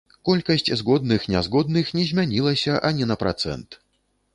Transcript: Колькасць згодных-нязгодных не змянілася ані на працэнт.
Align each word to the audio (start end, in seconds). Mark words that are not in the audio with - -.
Колькасць 0.27 0.71
згодных-нязгодных 0.81 1.95
не 2.01 2.09
змянілася 2.13 2.83
ані 2.91 3.03
на 3.15 3.23
працэнт. 3.27 3.69